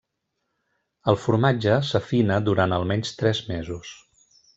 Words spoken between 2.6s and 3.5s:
almenys tres